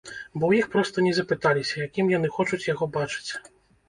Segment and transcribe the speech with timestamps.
[0.11, 3.31] Бо ў іх проста не запыталіся, якім яны хочуць яго бачыць.